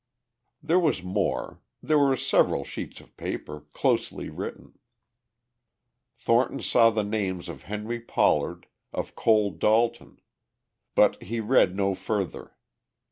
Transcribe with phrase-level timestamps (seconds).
[0.63, 4.79] There was more; there were several sheets of paper, closely written.
[6.17, 10.19] Thornton saw the names of Henry Pollard, of Cole Dalton.
[10.95, 12.57] But he read no further.